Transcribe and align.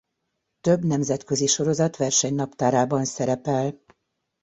Több 0.61 0.85
nemzetközi 0.85 1.47
sorozat 1.47 1.97
versenynaptárában 1.97 3.05
szerepel. 3.05 3.79